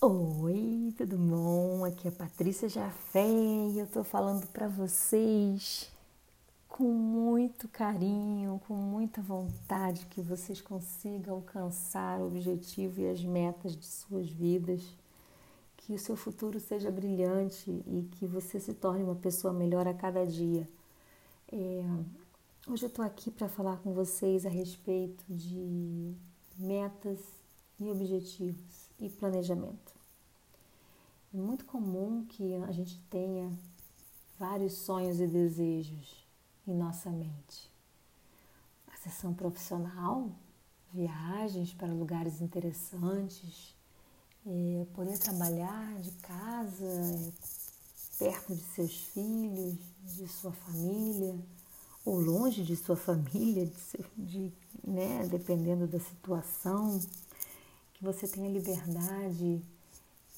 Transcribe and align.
Oi, 0.00 0.94
tudo 0.96 1.18
bom? 1.18 1.84
Aqui 1.84 2.06
é 2.06 2.10
a 2.10 2.14
Patrícia 2.14 2.68
Jafé 2.68 3.26
e 3.26 3.80
eu 3.80 3.86
tô 3.88 4.04
falando 4.04 4.46
para 4.46 4.68
vocês 4.68 5.90
com 6.68 6.84
muito 6.84 7.66
carinho, 7.66 8.60
com 8.68 8.74
muita 8.74 9.20
vontade 9.20 10.06
que 10.06 10.22
vocês 10.22 10.60
consigam 10.60 11.34
alcançar 11.34 12.20
o 12.20 12.28
objetivo 12.28 13.00
e 13.00 13.08
as 13.08 13.24
metas 13.24 13.74
de 13.74 13.84
suas 13.84 14.30
vidas, 14.30 14.84
que 15.78 15.92
o 15.92 15.98
seu 15.98 16.14
futuro 16.16 16.60
seja 16.60 16.92
brilhante 16.92 17.68
e 17.68 18.08
que 18.12 18.24
você 18.24 18.60
se 18.60 18.74
torne 18.74 19.02
uma 19.02 19.16
pessoa 19.16 19.52
melhor 19.52 19.88
a 19.88 19.94
cada 19.94 20.24
dia. 20.24 20.68
É, 21.50 21.82
hoje 22.68 22.86
eu 22.86 22.90
tô 22.90 23.02
aqui 23.02 23.32
para 23.32 23.48
falar 23.48 23.78
com 23.78 23.92
vocês 23.92 24.46
a 24.46 24.48
respeito 24.48 25.24
de 25.28 26.14
metas 26.56 27.18
e 27.80 27.90
objetivos 27.90 28.87
e 28.98 29.08
planejamento. 29.08 29.94
É 31.32 31.36
muito 31.36 31.64
comum 31.64 32.24
que 32.26 32.54
a 32.56 32.72
gente 32.72 32.98
tenha 33.10 33.52
vários 34.38 34.72
sonhos 34.74 35.20
e 35.20 35.26
desejos 35.26 36.26
em 36.66 36.74
nossa 36.74 37.10
mente. 37.10 37.70
Acessão 38.92 39.34
profissional, 39.34 40.30
viagens 40.92 41.74
para 41.74 41.92
lugares 41.92 42.40
interessantes, 42.40 43.76
é, 44.46 44.86
poder 44.94 45.18
trabalhar 45.18 46.00
de 46.00 46.12
casa, 46.12 47.32
perto 48.18 48.54
de 48.54 48.62
seus 48.62 48.96
filhos, 49.08 49.76
de 50.04 50.26
sua 50.28 50.52
família, 50.52 51.38
ou 52.04 52.18
longe 52.18 52.64
de 52.64 52.74
sua 52.74 52.96
família, 52.96 53.66
de, 53.66 53.74
de, 54.16 54.52
né, 54.82 55.26
dependendo 55.28 55.86
da 55.86 56.00
situação 56.00 56.98
que 57.98 58.04
você 58.04 58.28
tenha 58.28 58.48
liberdade 58.48 59.60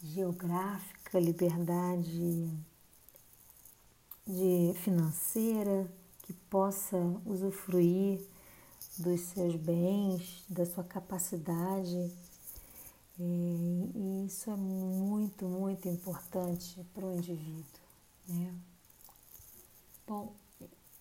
geográfica, 0.02 1.20
liberdade 1.20 2.50
de 4.26 4.72
financeira, 4.82 5.86
que 6.22 6.32
possa 6.32 6.96
usufruir 7.26 8.26
dos 8.96 9.20
seus 9.20 9.56
bens, 9.56 10.42
da 10.48 10.64
sua 10.64 10.84
capacidade. 10.84 12.10
E 13.18 14.24
isso 14.26 14.50
é 14.50 14.56
muito, 14.56 15.44
muito 15.44 15.86
importante 15.86 16.82
para 16.94 17.04
o 17.04 17.14
indivíduo. 17.14 17.64
Né? 18.26 18.54
Bom, 20.06 20.34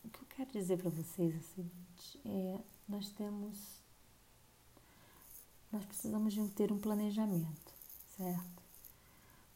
o 0.04 0.10
que 0.10 0.22
eu 0.22 0.28
quero 0.36 0.52
dizer 0.52 0.78
para 0.78 0.90
vocês 0.90 1.34
é 1.34 1.38
o 1.38 1.44
seguinte: 1.56 2.20
é, 2.26 2.60
nós 2.90 3.10
temos 3.12 3.80
nós 5.72 5.86
precisamos 5.86 6.34
de 6.34 6.48
ter 6.50 6.72
um 6.72 6.80
planejamento, 6.80 7.74
certo? 8.18 8.64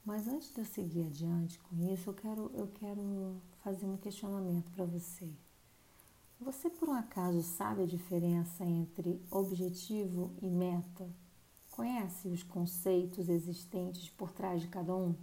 Mas 0.05 0.27
antes 0.27 0.53
de 0.53 0.59
eu 0.59 0.65
seguir 0.65 1.05
adiante 1.05 1.59
com 1.59 1.91
isso, 1.91 2.09
eu 2.09 2.13
quero, 2.13 2.51
eu 2.53 2.67
quero 2.67 3.41
fazer 3.63 3.85
um 3.85 3.97
questionamento 3.97 4.69
para 4.71 4.85
você. 4.85 5.29
Você 6.39 6.69
por 6.69 6.89
um 6.89 6.93
acaso 6.93 7.41
sabe 7.41 7.83
a 7.83 7.87
diferença 7.87 8.65
entre 8.65 9.21
objetivo 9.31 10.31
e 10.41 10.49
meta? 10.49 11.09
Conhece 11.71 12.27
os 12.27 12.43
conceitos 12.43 13.29
existentes 13.29 14.09
por 14.09 14.31
trás 14.31 14.61
de 14.61 14.67
cada 14.67 14.93
um? 14.93 15.15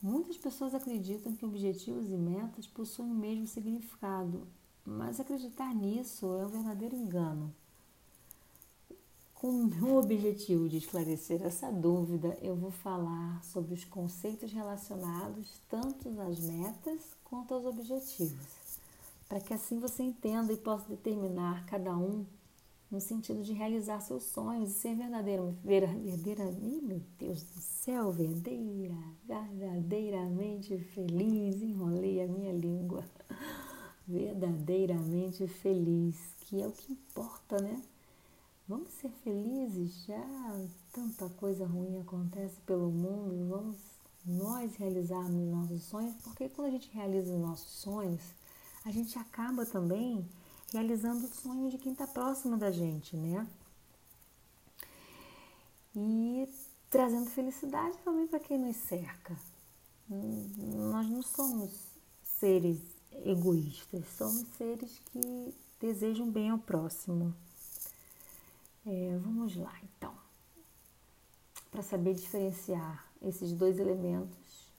Muitas 0.00 0.38
pessoas 0.38 0.74
acreditam 0.74 1.34
que 1.34 1.44
objetivos 1.44 2.10
e 2.10 2.16
metas 2.16 2.66
possuem 2.66 3.10
o 3.10 3.14
mesmo 3.14 3.46
significado, 3.46 4.48
mas 4.84 5.20
acreditar 5.20 5.74
nisso 5.74 6.26
é 6.38 6.46
um 6.46 6.50
verdadeiro 6.50 6.96
engano. 6.96 7.54
Com 9.40 9.70
o 9.82 9.98
objetivo 9.98 10.68
de 10.68 10.78
esclarecer 10.78 11.40
essa 11.46 11.70
dúvida, 11.70 12.36
eu 12.42 12.56
vou 12.56 12.72
falar 12.72 13.40
sobre 13.44 13.72
os 13.72 13.84
conceitos 13.84 14.52
relacionados 14.52 15.60
tanto 15.70 16.08
às 16.22 16.40
metas 16.40 17.16
quanto 17.22 17.54
aos 17.54 17.64
objetivos, 17.64 18.80
para 19.28 19.38
que 19.38 19.54
assim 19.54 19.78
você 19.78 20.02
entenda 20.02 20.52
e 20.52 20.56
possa 20.56 20.88
determinar 20.88 21.64
cada 21.66 21.96
um 21.96 22.26
no 22.90 23.00
sentido 23.00 23.44
de 23.44 23.52
realizar 23.52 24.00
seus 24.00 24.24
sonhos 24.24 24.70
e 24.70 24.74
ser 24.74 24.96
verdadeiro, 24.96 25.56
verdadeira, 25.62 26.44
meu 26.82 27.00
Deus 27.16 27.44
do 27.44 27.60
céu, 27.60 28.10
verdadeira, 28.10 28.96
verdadeiramente 29.24 30.76
feliz, 30.78 31.62
enrolei 31.62 32.20
a 32.20 32.26
minha 32.26 32.52
língua, 32.52 33.04
verdadeiramente 34.04 35.46
feliz, 35.46 36.16
que 36.40 36.60
é 36.60 36.66
o 36.66 36.72
que 36.72 36.90
importa, 36.90 37.60
né? 37.62 37.80
Vamos 38.68 38.90
ser 38.92 39.10
felizes, 39.24 40.04
já 40.04 40.68
tanta 40.92 41.26
coisa 41.30 41.66
ruim 41.66 41.98
acontece 42.00 42.60
pelo 42.66 42.90
mundo, 42.90 43.48
vamos 43.48 43.78
nós 44.26 44.76
realizarmos 44.76 45.48
nossos 45.48 45.84
sonhos, 45.84 46.14
porque 46.22 46.50
quando 46.50 46.68
a 46.68 46.70
gente 46.72 46.90
realiza 46.92 47.32
os 47.32 47.40
nossos 47.40 47.70
sonhos, 47.80 48.20
a 48.84 48.90
gente 48.90 49.18
acaba 49.18 49.64
também 49.64 50.28
realizando 50.70 51.24
o 51.24 51.28
sonho 51.28 51.70
de 51.70 51.78
quem 51.78 51.92
está 51.92 52.06
próximo 52.06 52.58
da 52.58 52.70
gente, 52.70 53.16
né? 53.16 53.48
E 55.96 56.46
trazendo 56.90 57.30
felicidade 57.30 57.96
também 58.04 58.26
para 58.26 58.38
quem 58.38 58.58
nos 58.58 58.76
cerca. 58.76 59.34
Nós 60.10 61.08
não 61.08 61.22
somos 61.22 61.70
seres 62.22 62.78
egoístas, 63.24 64.06
somos 64.10 64.46
seres 64.58 64.98
que 65.06 65.54
desejam 65.80 66.30
bem 66.30 66.50
ao 66.50 66.58
próximo. 66.58 67.34
É, 68.90 69.18
vamos 69.18 69.54
lá, 69.54 69.74
então. 69.82 70.14
Para 71.70 71.82
saber 71.82 72.14
diferenciar 72.14 73.06
esses 73.20 73.52
dois 73.52 73.78
elementos 73.78 74.72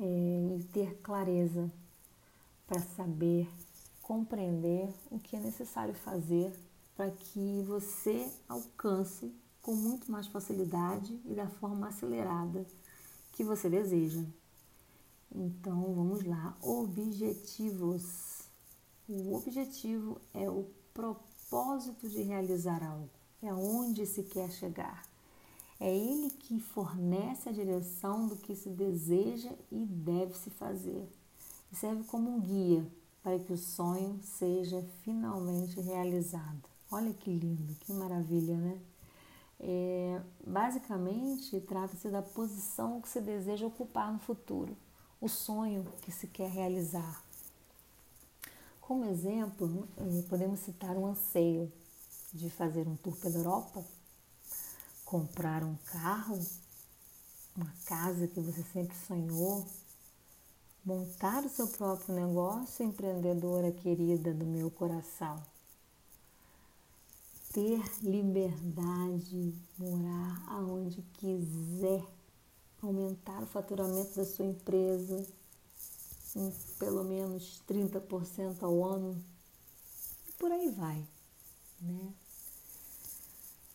é, 0.00 0.56
e 0.58 0.64
ter 0.72 0.96
clareza 0.96 1.70
para 2.66 2.80
saber 2.80 3.48
compreender 4.02 4.92
o 5.12 5.18
que 5.20 5.36
é 5.36 5.38
necessário 5.38 5.94
fazer 5.94 6.52
para 6.96 7.12
que 7.12 7.62
você 7.62 8.28
alcance 8.48 9.32
com 9.62 9.76
muito 9.76 10.10
mais 10.10 10.26
facilidade 10.26 11.20
e 11.24 11.32
da 11.32 11.46
forma 11.46 11.86
acelerada 11.86 12.66
que 13.30 13.44
você 13.44 13.70
deseja. 13.70 14.24
Então 15.32 15.94
vamos 15.94 16.24
lá, 16.24 16.56
objetivos. 16.60 18.40
O 19.08 19.36
objetivo 19.36 20.20
é 20.34 20.50
o 20.50 20.66
propósito 20.92 22.08
de 22.08 22.22
realizar 22.22 22.82
algo 22.82 23.21
é 23.42 23.48
aonde 23.48 24.06
se 24.06 24.22
quer 24.22 24.50
chegar. 24.50 25.02
É 25.80 25.92
ele 25.92 26.30
que 26.30 26.60
fornece 26.60 27.48
a 27.48 27.52
direção 27.52 28.28
do 28.28 28.36
que 28.36 28.54
se 28.54 28.68
deseja 28.68 29.50
e 29.70 29.84
deve 29.84 30.34
se 30.34 30.48
fazer. 30.50 31.08
E 31.72 31.76
serve 31.76 32.04
como 32.04 32.30
um 32.30 32.40
guia 32.40 32.86
para 33.22 33.38
que 33.38 33.52
o 33.52 33.58
sonho 33.58 34.20
seja 34.22 34.84
finalmente 35.02 35.80
realizado. 35.80 36.62
Olha 36.90 37.12
que 37.12 37.30
lindo, 37.30 37.74
que 37.80 37.92
maravilha, 37.92 38.56
né? 38.56 38.78
É, 39.58 40.20
basicamente, 40.46 41.60
trata-se 41.60 42.08
da 42.10 42.20
posição 42.20 43.00
que 43.00 43.08
se 43.08 43.20
deseja 43.20 43.66
ocupar 43.66 44.12
no 44.12 44.18
futuro, 44.18 44.76
o 45.20 45.28
sonho 45.28 45.86
que 46.02 46.10
se 46.10 46.26
quer 46.26 46.50
realizar. 46.50 47.24
Como 48.80 49.04
exemplo, 49.04 49.88
é, 49.96 50.22
podemos 50.28 50.60
citar 50.60 50.96
um 50.96 51.06
anseio, 51.06 51.72
de 52.32 52.48
fazer 52.50 52.88
um 52.88 52.96
tour 52.96 53.16
pela 53.16 53.36
Europa, 53.36 53.84
comprar 55.04 55.62
um 55.62 55.76
carro, 55.84 56.40
uma 57.54 57.72
casa 57.84 58.26
que 58.26 58.40
você 58.40 58.62
sempre 58.72 58.96
sonhou, 59.06 59.66
montar 60.84 61.44
o 61.44 61.48
seu 61.48 61.68
próprio 61.68 62.14
negócio, 62.14 62.84
empreendedora 62.84 63.70
querida 63.70 64.32
do 64.32 64.46
meu 64.46 64.70
coração. 64.70 65.42
Ter 67.52 67.82
liberdade, 68.02 69.54
morar 69.78 70.42
aonde 70.48 71.02
quiser, 71.12 72.02
aumentar 72.80 73.42
o 73.42 73.46
faturamento 73.46 74.16
da 74.16 74.24
sua 74.24 74.46
empresa 74.46 75.26
em 76.34 76.50
pelo 76.78 77.04
menos 77.04 77.62
30% 77.68 78.62
ao 78.62 78.82
ano, 78.82 79.22
e 80.26 80.32
por 80.32 80.50
aí 80.50 80.70
vai, 80.70 81.06
né? 81.80 82.14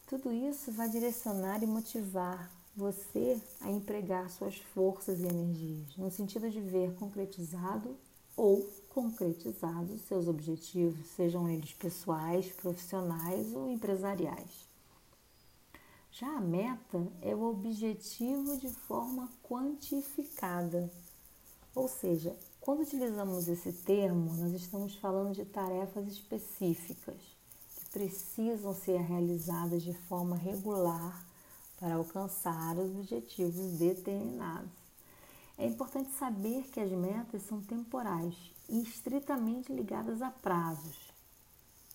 Tudo 0.07 0.31
isso 0.31 0.71
vai 0.71 0.87
direcionar 0.87 1.61
e 1.61 1.67
motivar 1.67 2.49
você 2.73 3.41
a 3.59 3.69
empregar 3.69 4.29
suas 4.29 4.55
forças 4.55 5.19
e 5.19 5.27
energias, 5.27 5.97
no 5.97 6.09
sentido 6.09 6.49
de 6.49 6.61
ver 6.61 6.93
concretizado 6.95 7.93
ou 8.33 8.65
concretizados 8.87 9.99
seus 10.03 10.29
objetivos, 10.29 11.05
sejam 11.09 11.49
eles 11.49 11.73
pessoais, 11.73 12.49
profissionais 12.53 13.53
ou 13.53 13.69
empresariais. 13.69 14.65
Já 16.09 16.37
a 16.37 16.39
meta 16.39 17.05
é 17.21 17.35
o 17.35 17.43
objetivo 17.43 18.55
de 18.55 18.69
forma 18.69 19.29
quantificada, 19.43 20.89
ou 21.75 21.89
seja, 21.89 22.33
quando 22.61 22.79
utilizamos 22.79 23.49
esse 23.49 23.73
termo, 23.73 24.33
nós 24.35 24.53
estamos 24.53 24.95
falando 24.95 25.33
de 25.33 25.43
tarefas 25.43 26.07
específicas 26.07 27.36
precisam 27.87 28.73
ser 28.73 28.99
realizadas 29.01 29.81
de 29.81 29.93
forma 29.93 30.35
regular 30.35 31.25
para 31.79 31.95
alcançar 31.95 32.77
os 32.77 32.91
objetivos 32.97 33.77
determinados. 33.77 34.69
É 35.57 35.65
importante 35.65 36.11
saber 36.11 36.63
que 36.71 36.79
as 36.79 36.91
metas 36.91 37.43
são 37.43 37.61
temporais 37.61 38.35
e 38.69 38.81
estritamente 38.81 39.71
ligadas 39.71 40.21
a 40.21 40.29
prazos, 40.29 41.11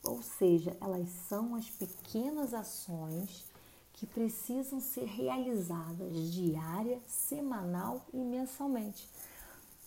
ou 0.02 0.20
seja, 0.22 0.76
elas 0.80 1.08
são 1.28 1.54
as 1.54 1.70
pequenas 1.70 2.52
ações 2.52 3.44
que 3.92 4.06
precisam 4.06 4.80
ser 4.80 5.04
realizadas 5.04 6.32
diária, 6.32 7.00
semanal 7.06 8.04
e 8.12 8.16
mensalmente. 8.16 9.08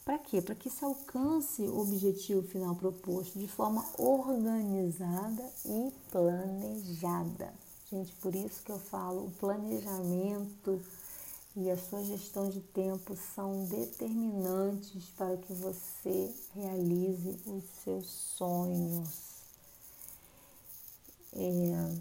Para 0.06 0.19
quê? 0.19 0.40
Para 0.40 0.54
que 0.54 0.69
se 0.69 0.86
alcance 0.86 1.63
o 1.63 1.80
objetivo 1.80 2.48
final 2.48 2.75
proposto 2.75 3.40
de 3.40 3.48
forma 3.48 3.84
organizada 3.98 5.52
e 5.66 5.92
planejada. 6.12 7.52
Gente, 7.90 8.13
por 8.18 8.36
isso 8.36 8.62
que 8.62 8.72
eu 8.72 8.78
falo, 8.78 9.25
o 9.25 9.31
planejamento 9.31 10.80
e 11.56 11.72
a 11.72 11.78
sua 11.78 12.04
gestão 12.04 12.50
de 12.50 12.62
tempo 12.62 13.18
são 13.34 13.66
determinantes 13.66 15.06
para 15.18 15.38
que 15.38 15.54
você 15.54 16.31
realize 16.54 17.40
os 17.48 17.63
seus 17.84 18.06
sonhos. 18.06 19.10
É, 21.34 21.96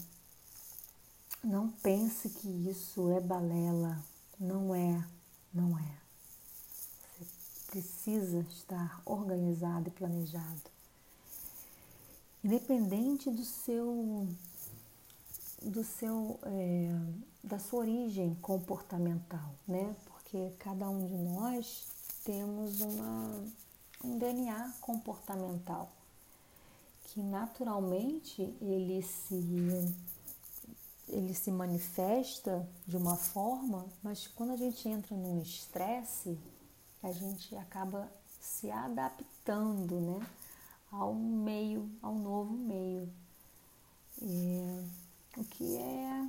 não 1.43 1.69
pense 1.69 2.29
que 2.29 2.47
isso 2.69 3.09
é 3.09 3.19
balela. 3.19 3.99
Não 4.39 4.75
é, 4.75 5.03
não 5.51 5.75
é. 5.79 6.04
Precisa 7.75 8.39
estar 8.51 9.01
organizado 9.05 9.89
e 9.89 9.91
planejado. 9.91 10.61
Independente 12.41 13.29
do 13.29 13.43
seu 13.43 14.29
do 15.61 15.83
seu 15.83 16.39
é, 16.43 16.89
da 17.43 17.59
sua 17.59 17.81
origem 17.81 18.33
comportamental, 18.35 19.53
né? 19.67 19.93
Porque 20.05 20.53
cada 20.57 20.89
um 20.89 21.05
de 21.05 21.17
nós 21.17 21.85
temos 22.23 22.79
uma, 22.79 23.43
um 24.05 24.17
DNA 24.19 24.73
comportamental 24.79 25.91
que 27.09 27.21
naturalmente 27.21 28.41
ele 28.61 29.03
se 29.03 29.93
ele 31.09 31.33
se 31.33 31.51
manifesta 31.51 32.65
de 32.87 32.95
uma 32.95 33.17
forma, 33.17 33.85
mas 34.01 34.27
quando 34.27 34.51
a 34.51 34.55
gente 34.55 34.87
entra 34.87 35.13
num 35.13 35.41
estresse, 35.41 36.39
a 37.05 37.11
gente 37.11 37.55
acaba 37.55 38.11
se 38.39 38.71
adaptando, 38.71 40.01
né, 40.01 40.27
ao 40.91 41.13
meio, 41.13 41.87
ao 42.01 42.15
novo 42.15 42.53
meio. 42.53 43.07
E, 44.19 44.59
o 45.37 45.43
que 45.43 45.77
é, 45.77 46.27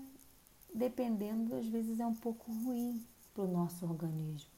dependendo, 0.74 1.54
às 1.56 1.66
vezes 1.66 1.98
é 1.98 2.06
um 2.06 2.14
pouco 2.14 2.52
ruim 2.52 3.02
para 3.32 3.44
o 3.44 3.50
nosso 3.50 3.86
organismo, 3.86 4.50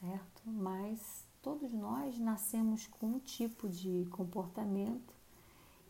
certo? 0.00 0.42
Mas 0.44 1.24
todos 1.40 1.72
nós 1.72 2.18
nascemos 2.18 2.86
com 2.86 3.06
um 3.06 3.18
tipo 3.18 3.66
de 3.66 4.06
comportamento 4.10 5.14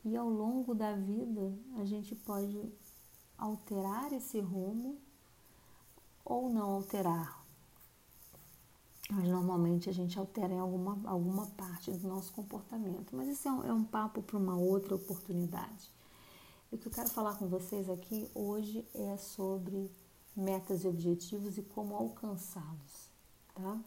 e 0.04 0.16
ao 0.16 0.28
longo 0.28 0.76
da 0.76 0.94
vida 0.94 1.52
a 1.76 1.84
gente 1.84 2.14
pode 2.14 2.72
alterar 3.36 4.12
esse 4.12 4.38
rumo 4.38 4.96
ou 6.24 6.48
não 6.48 6.70
alterar. 6.74 7.45
Mas 9.10 9.28
normalmente 9.28 9.88
a 9.88 9.92
gente 9.92 10.18
altera 10.18 10.52
em 10.52 10.58
alguma, 10.58 10.98
alguma 11.04 11.46
parte 11.48 11.92
do 11.92 12.08
nosso 12.08 12.32
comportamento. 12.32 13.14
Mas 13.14 13.28
isso 13.28 13.46
é 13.46 13.52
um, 13.52 13.64
é 13.64 13.72
um 13.72 13.84
papo 13.84 14.22
para 14.22 14.36
uma 14.36 14.56
outra 14.56 14.94
oportunidade. 14.94 15.90
O 16.72 16.76
que 16.76 16.88
eu 16.88 16.92
quero 16.92 17.08
falar 17.08 17.36
com 17.36 17.46
vocês 17.46 17.88
aqui 17.88 18.28
hoje 18.34 18.84
é 18.92 19.16
sobre 19.16 19.90
metas 20.36 20.84
e 20.84 20.88
objetivos 20.88 21.56
e 21.56 21.62
como 21.62 21.94
alcançá-los, 21.94 23.10
tá? 23.54 23.80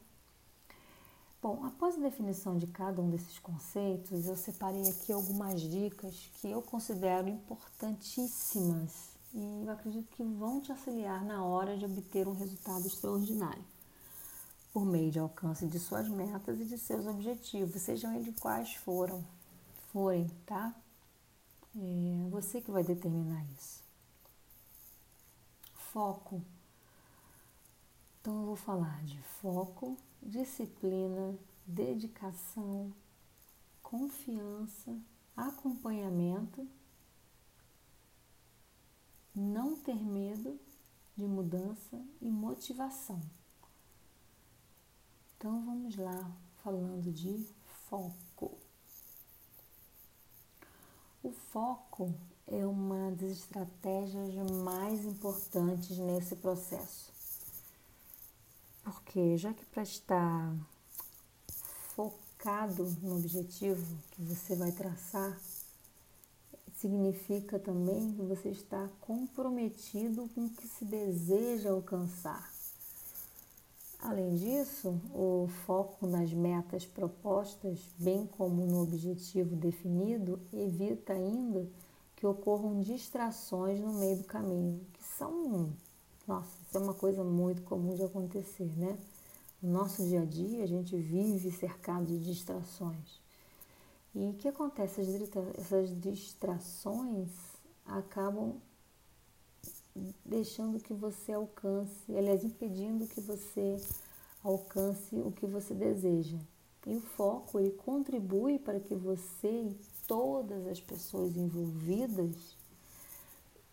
Bom, 1.42 1.64
após 1.64 1.96
a 1.96 2.02
definição 2.02 2.58
de 2.58 2.68
cada 2.68 3.02
um 3.02 3.10
desses 3.10 3.40
conceitos, 3.40 4.28
eu 4.28 4.36
separei 4.36 4.90
aqui 4.90 5.12
algumas 5.12 5.62
dicas 5.62 6.30
que 6.34 6.50
eu 6.50 6.62
considero 6.62 7.30
importantíssimas 7.30 9.18
e 9.34 9.64
eu 9.66 9.72
acredito 9.72 10.10
que 10.10 10.24
vão 10.24 10.60
te 10.60 10.72
auxiliar 10.72 11.24
na 11.24 11.46
hora 11.46 11.78
de 11.78 11.86
obter 11.86 12.28
um 12.28 12.34
resultado 12.34 12.86
extraordinário, 12.86 13.64
por 14.72 14.86
meio 14.86 15.12
de 15.12 15.20
alcance 15.20 15.68
de 15.68 15.80
suas 15.80 16.08
metas 16.08 16.60
e 16.60 16.66
de 16.66 16.78
seus 16.78 17.06
objetivos, 17.08 17.82
sejam 17.82 18.14
eles 18.14 18.40
quais 18.40 18.74
foram, 18.76 19.24
forem, 19.92 20.28
tá? 20.46 20.76
É 21.76 22.30
você 22.30 22.62
que 22.62 22.72
vai 22.72 22.84
determinar 22.84 23.44
isso. 23.58 23.84
Foco. 25.92 26.42
Então 28.22 28.42
eu 28.42 28.46
vou 28.46 28.56
falar 28.56 29.04
de 29.06 29.20
foco, 29.42 29.98
disciplina, 30.22 31.38
dedicação, 31.66 32.94
confiança, 33.82 34.96
acompanhamento 35.36 36.68
não 39.40 39.76
ter 39.76 39.96
medo 39.96 40.60
de 41.16 41.26
mudança 41.26 42.02
e 42.22 42.30
motivação. 42.30 43.22
Então 45.40 45.64
vamos 45.64 45.96
lá, 45.96 46.30
falando 46.62 47.14
de 47.14 47.48
foco. 47.90 48.58
O 51.24 51.32
foco 51.32 52.14
é 52.46 52.66
uma 52.66 53.12
das 53.12 53.32
estratégias 53.32 54.36
mais 54.66 55.06
importantes 55.06 55.98
nesse 55.98 56.36
processo. 56.36 57.14
Porque 58.84 59.38
já 59.38 59.54
que 59.54 59.64
para 59.68 59.84
estar 59.84 60.54
focado 61.96 62.84
no 63.02 63.16
objetivo 63.16 63.98
que 64.12 64.22
você 64.22 64.58
vai 64.58 64.74
traçar, 64.74 65.40
significa 66.76 67.58
também 67.58 68.12
que 68.14 68.22
você 68.24 68.50
está 68.50 68.90
comprometido 69.00 70.28
com 70.36 70.48
o 70.48 70.50
que 70.50 70.68
se 70.68 70.84
deseja 70.84 71.72
alcançar. 71.72 72.59
Além 74.02 74.34
disso, 74.36 75.00
o 75.14 75.48
foco 75.66 76.08
nas 76.08 76.34
metas 76.34 76.86
propostas, 76.86 77.80
bem 77.98 78.26
como 78.26 78.66
no 78.66 78.82
objetivo 78.82 79.56
definido, 79.58 80.40
evita 80.54 81.12
ainda 81.12 81.68
que 82.16 82.26
ocorram 82.26 82.80
distrações 82.80 83.80
no 83.80 83.94
meio 83.94 84.18
do 84.18 84.24
caminho, 84.24 84.86
que 84.94 85.04
são, 85.04 85.74
nossa, 86.26 86.50
isso 86.62 86.78
é 86.78 86.80
uma 86.80 86.94
coisa 86.94 87.24
muito 87.24 87.62
comum 87.64 87.94
de 87.94 88.04
acontecer, 88.04 88.72
né? 88.78 88.98
No 89.62 89.72
nosso 89.72 90.02
dia 90.06 90.22
a 90.22 90.26
dia, 90.26 90.64
a 90.64 90.68
gente 90.68 90.96
vive 90.96 91.52
cercado 91.52 92.06
de 92.06 92.20
distrações. 92.20 93.20
E 94.16 94.30
o 94.30 94.34
que 94.34 94.48
acontece? 94.48 95.02
Essas 95.58 96.00
distrações 96.00 97.30
acabam 97.86 98.56
deixando 100.26 100.80
que 100.80 100.94
você 100.94 101.34
alcance, 101.34 102.16
aliás, 102.16 102.44
impedindo 102.44 103.08
que 103.08 103.22
você 103.22 103.78
alcance 104.44 105.16
o 105.16 105.32
que 105.32 105.46
você 105.46 105.74
deseja. 105.74 106.38
E 106.88 106.96
o 106.96 107.02
foco 107.02 107.60
ele 107.60 107.72
contribui 107.72 108.58
para 108.58 108.80
que 108.80 108.96
você 108.96 109.50
e 109.50 109.78
todas 110.08 110.66
as 110.68 110.80
pessoas 110.80 111.36
envolvidas 111.36 112.58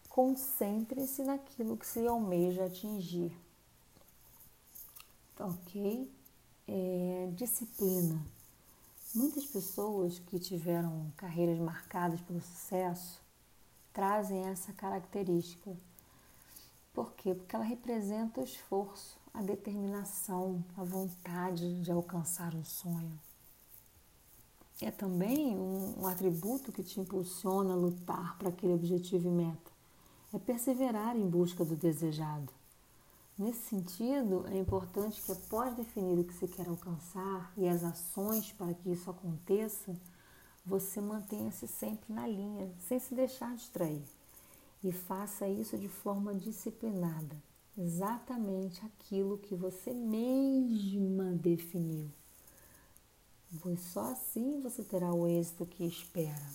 concentrem-se 0.08 1.22
naquilo 1.22 1.76
que 1.76 1.86
se 1.86 2.06
almeja 2.06 2.64
atingir. 2.64 3.32
Ok? 5.38 6.10
É, 6.66 7.30
disciplina. 7.34 8.20
Muitas 9.14 9.46
pessoas 9.46 10.18
que 10.18 10.38
tiveram 10.38 11.12
carreiras 11.16 11.58
marcadas 11.58 12.20
pelo 12.22 12.40
sucesso 12.40 13.20
trazem 13.92 14.44
essa 14.46 14.72
característica. 14.72 15.76
Por 16.96 17.12
quê? 17.12 17.34
Porque 17.34 17.54
ela 17.54 17.62
representa 17.62 18.40
o 18.40 18.44
esforço, 18.44 19.20
a 19.34 19.42
determinação, 19.42 20.64
a 20.74 20.82
vontade 20.82 21.82
de 21.82 21.92
alcançar 21.92 22.54
um 22.54 22.64
sonho. 22.64 23.20
É 24.80 24.90
também 24.90 25.54
um, 25.54 26.00
um 26.00 26.06
atributo 26.06 26.72
que 26.72 26.82
te 26.82 26.98
impulsiona 26.98 27.74
a 27.74 27.76
lutar 27.76 28.38
para 28.38 28.48
aquele 28.48 28.72
objetivo 28.72 29.28
e 29.28 29.30
meta. 29.30 29.70
É 30.32 30.38
perseverar 30.38 31.14
em 31.14 31.28
busca 31.28 31.66
do 31.66 31.76
desejado. 31.76 32.50
Nesse 33.36 33.68
sentido, 33.68 34.46
é 34.48 34.58
importante 34.58 35.20
que 35.20 35.32
após 35.32 35.76
definir 35.76 36.18
o 36.18 36.24
que 36.24 36.32
você 36.32 36.48
quer 36.48 36.66
alcançar 36.66 37.52
e 37.58 37.68
as 37.68 37.84
ações 37.84 38.52
para 38.52 38.72
que 38.72 38.90
isso 38.90 39.10
aconteça, 39.10 39.94
você 40.64 40.98
mantenha-se 41.02 41.68
sempre 41.68 42.10
na 42.14 42.26
linha, 42.26 42.72
sem 42.78 42.98
se 42.98 43.14
deixar 43.14 43.54
distrair. 43.54 44.15
E 44.82 44.92
faça 44.92 45.48
isso 45.48 45.76
de 45.78 45.88
forma 45.88 46.34
disciplinada, 46.34 47.36
exatamente 47.76 48.84
aquilo 48.84 49.38
que 49.38 49.54
você 49.54 49.92
mesma 49.92 51.32
definiu. 51.32 52.10
Pois 53.60 53.80
só 53.80 54.12
assim 54.12 54.60
você 54.60 54.82
terá 54.82 55.12
o 55.12 55.26
êxito 55.26 55.64
que 55.66 55.84
espera. 55.84 56.46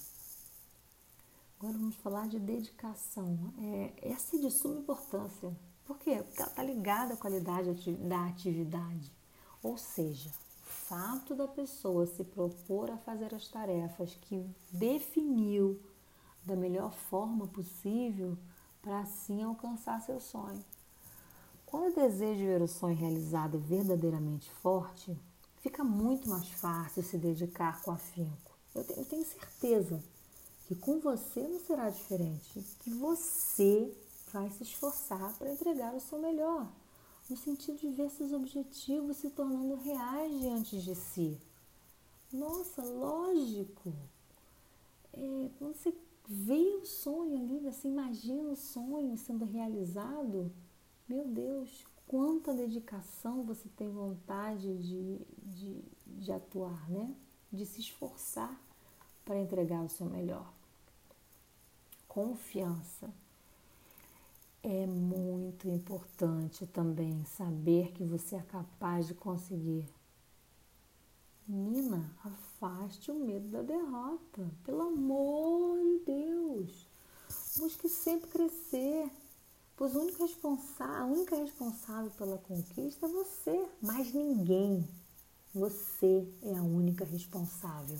Agora 1.59 1.77
vamos 1.77 1.95
falar 1.97 2.27
de 2.27 2.39
dedicação. 2.39 3.53
É, 3.59 3.93
essa 4.01 4.35
é 4.35 4.39
de 4.39 4.49
suma 4.49 4.79
importância 4.79 5.55
Por 5.85 5.97
quê? 5.99 6.23
Porque 6.23 6.41
ela 6.41 6.49
está 6.49 6.63
ligada 6.63 7.13
à 7.13 7.17
qualidade 7.17 7.93
da 7.97 8.25
atividade. 8.25 9.11
Ou 9.61 9.77
seja, 9.77 10.29
o 10.29 10.65
fato 10.65 11.35
da 11.35 11.47
pessoa 11.47 12.07
se 12.07 12.23
propor 12.23 12.89
a 12.89 12.97
fazer 12.97 13.33
as 13.35 13.47
tarefas 13.47 14.15
que 14.21 14.43
definiu 14.71 15.79
da 16.45 16.55
melhor 16.55 16.93
forma 16.93 17.47
possível 17.47 18.37
para 18.81 18.99
assim 18.99 19.43
alcançar 19.43 20.01
seu 20.01 20.19
sonho. 20.19 20.63
Quando 21.65 21.91
o 21.91 21.95
desejo 21.95 22.39
de 22.39 22.45
ver 22.45 22.61
o 22.61 22.67
sonho 22.67 22.95
realizado 22.95 23.59
verdadeiramente 23.59 24.51
forte, 24.51 25.17
fica 25.61 25.83
muito 25.83 26.27
mais 26.27 26.49
fácil 26.49 27.03
se 27.03 27.17
dedicar 27.17 27.81
com 27.81 27.91
afinco. 27.91 28.51
Eu 28.75 28.83
tenho 29.05 29.25
certeza 29.25 30.03
que 30.67 30.75
com 30.75 30.99
você 30.99 31.41
não 31.41 31.59
será 31.59 31.89
diferente, 31.89 32.63
que 32.79 32.89
você 32.89 33.93
vai 34.33 34.49
se 34.51 34.63
esforçar 34.63 35.33
para 35.37 35.51
entregar 35.51 35.93
o 35.93 35.99
seu 35.99 36.19
melhor, 36.19 36.67
no 37.29 37.37
sentido 37.37 37.77
de 37.77 37.89
ver 37.89 38.09
seus 38.09 38.31
objetivos 38.31 39.17
se 39.17 39.29
tornando 39.29 39.75
reais 39.75 40.39
diante 40.39 40.81
de 40.81 40.95
si. 40.95 41.37
Nossa, 42.31 42.81
lógico! 42.81 43.93
É, 45.13 45.49
quando 45.59 45.75
você 45.75 45.93
vê 46.33 46.77
o 46.81 46.85
sonho 46.85 47.37
ali, 47.37 47.59
você 47.59 47.89
imagina 47.89 48.51
o 48.51 48.55
sonho 48.55 49.17
sendo 49.17 49.43
realizado, 49.43 50.49
meu 51.05 51.27
Deus, 51.27 51.85
quanta 52.07 52.53
dedicação 52.53 53.43
você 53.43 53.67
tem 53.75 53.89
vontade 53.89 54.77
de, 54.77 55.19
de, 55.43 55.83
de 56.05 56.31
atuar, 56.31 56.89
né? 56.89 57.13
De 57.51 57.65
se 57.65 57.81
esforçar 57.81 58.57
para 59.25 59.37
entregar 59.37 59.83
o 59.83 59.89
seu 59.89 60.05
melhor. 60.05 60.49
Confiança. 62.07 63.13
É 64.63 64.87
muito 64.87 65.67
importante 65.67 66.65
também 66.65 67.25
saber 67.25 67.91
que 67.91 68.05
você 68.05 68.37
é 68.37 68.41
capaz 68.41 69.05
de 69.05 69.13
conseguir. 69.13 69.85
Afaste 72.61 73.09
o 73.09 73.15
medo 73.15 73.47
da 73.47 73.63
derrota. 73.63 74.47
Pelo 74.63 74.83
amor 74.83 75.79
de 75.79 76.05
Deus. 76.05 76.87
Busque 77.57 77.89
sempre 77.89 78.29
crescer. 78.29 79.11
Pois 79.75 79.93
responsável, 80.19 80.95
a 80.95 81.05
única 81.05 81.35
responsável 81.35 82.11
pela 82.11 82.37
conquista 82.37 83.07
é 83.07 83.09
você, 83.09 83.67
mais 83.81 84.13
ninguém. 84.13 84.87
Você 85.55 86.27
é 86.43 86.55
a 86.55 86.61
única 86.61 87.03
responsável. 87.03 87.97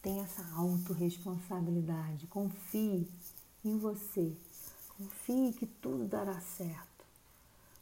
Tenha 0.00 0.22
essa 0.22 0.46
autorresponsabilidade. 0.54 2.26
Confie 2.26 3.06
em 3.62 3.76
você. 3.76 4.34
Confie 4.96 5.52
que 5.52 5.66
tudo 5.66 6.06
dará 6.06 6.40
certo. 6.40 7.04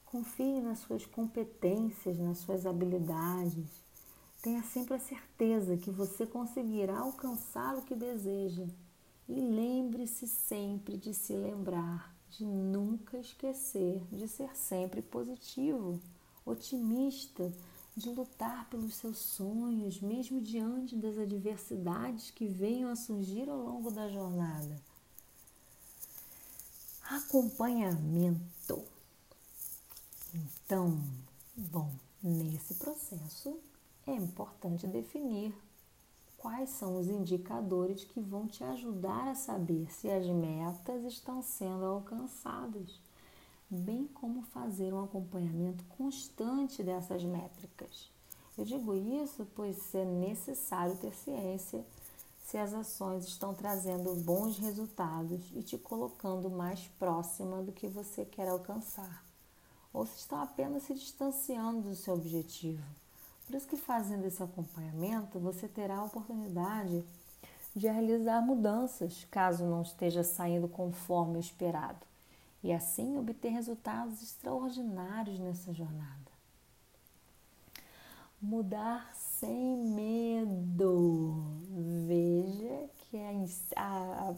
Confie 0.04 0.60
nas 0.60 0.80
suas 0.80 1.06
competências, 1.06 2.18
nas 2.18 2.38
suas 2.38 2.66
habilidades. 2.66 3.87
Tenha 4.48 4.62
sempre 4.62 4.94
a 4.94 4.98
certeza 4.98 5.76
que 5.76 5.90
você 5.90 6.24
conseguirá 6.24 7.00
alcançar 7.00 7.76
o 7.76 7.82
que 7.82 7.94
deseja. 7.94 8.66
E 9.28 9.34
lembre-se 9.34 10.26
sempre 10.26 10.96
de 10.96 11.12
se 11.12 11.34
lembrar, 11.34 12.16
de 12.30 12.46
nunca 12.46 13.18
esquecer 13.18 14.02
de 14.10 14.26
ser 14.26 14.56
sempre 14.56 15.02
positivo, 15.02 16.00
otimista, 16.46 17.52
de 17.94 18.08
lutar 18.08 18.70
pelos 18.70 18.94
seus 18.94 19.18
sonhos, 19.18 20.00
mesmo 20.00 20.40
diante 20.40 20.96
das 20.96 21.18
adversidades 21.18 22.30
que 22.30 22.48
venham 22.48 22.90
a 22.90 22.96
surgir 22.96 23.50
ao 23.50 23.58
longo 23.58 23.90
da 23.90 24.08
jornada. 24.08 24.80
Acompanhamento. 27.02 28.82
Então, 30.32 30.98
bom, 31.54 31.92
nesse 32.22 32.72
processo 32.76 33.60
é 34.10 34.14
importante 34.14 34.86
definir 34.86 35.54
quais 36.38 36.70
são 36.70 36.98
os 36.98 37.08
indicadores 37.08 38.04
que 38.04 38.20
vão 38.20 38.46
te 38.46 38.64
ajudar 38.64 39.28
a 39.28 39.34
saber 39.34 39.92
se 39.92 40.08
as 40.08 40.26
metas 40.26 41.04
estão 41.04 41.42
sendo 41.42 41.84
alcançadas, 41.84 42.98
bem 43.68 44.06
como 44.06 44.42
fazer 44.42 44.94
um 44.94 45.04
acompanhamento 45.04 45.84
constante 45.96 46.82
dessas 46.82 47.22
métricas. 47.22 48.10
Eu 48.56 48.64
digo 48.64 48.94
isso 48.94 49.46
pois 49.54 49.94
é 49.94 50.04
necessário 50.04 50.96
ter 50.96 51.14
ciência 51.14 51.84
se 52.46 52.56
as 52.56 52.72
ações 52.72 53.26
estão 53.26 53.52
trazendo 53.52 54.14
bons 54.14 54.56
resultados 54.58 55.52
e 55.54 55.62
te 55.62 55.76
colocando 55.76 56.48
mais 56.48 56.88
próxima 56.98 57.62
do 57.62 57.72
que 57.72 57.86
você 57.86 58.24
quer 58.24 58.48
alcançar, 58.48 59.22
ou 59.92 60.06
se 60.06 60.16
estão 60.16 60.40
apenas 60.40 60.84
se 60.84 60.94
distanciando 60.94 61.82
do 61.82 61.94
seu 61.94 62.14
objetivo. 62.14 62.82
Por 63.48 63.56
isso 63.56 63.66
que 63.66 63.78
fazendo 63.78 64.26
esse 64.26 64.42
acompanhamento, 64.42 65.38
você 65.38 65.66
terá 65.66 65.96
a 65.96 66.04
oportunidade 66.04 67.02
de 67.74 67.88
realizar 67.88 68.42
mudanças, 68.42 69.26
caso 69.30 69.64
não 69.64 69.80
esteja 69.80 70.22
saindo 70.22 70.68
conforme 70.68 71.38
o 71.38 71.40
esperado, 71.40 72.06
e 72.62 72.70
assim 72.70 73.16
obter 73.16 73.48
resultados 73.48 74.22
extraordinários 74.22 75.38
nessa 75.38 75.72
jornada. 75.72 76.30
Mudar 78.38 79.14
sem 79.14 79.78
medo. 79.78 81.42
Veja 82.06 82.90
que 82.98 83.16
há, 83.74 84.34